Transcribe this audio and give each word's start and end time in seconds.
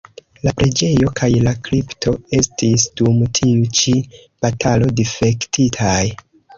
La 0.45 0.53
preĝejo 0.61 1.11
kaj 1.19 1.29
la 1.49 1.53
kripto 1.67 2.15
estis 2.39 2.87
dum 3.05 3.23
tiu 3.43 3.71
ĉi 3.83 3.97
batalo 4.25 4.93
difektitaj. 5.05 5.99